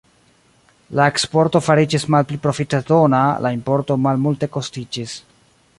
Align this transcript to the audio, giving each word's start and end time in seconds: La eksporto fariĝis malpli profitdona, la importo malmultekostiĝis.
La 0.99 1.05
eksporto 1.11 1.61
fariĝis 1.65 2.07
malpli 2.15 2.39
profitdona, 2.47 3.21
la 3.47 3.53
importo 3.59 3.99
malmultekostiĝis. 4.07 5.19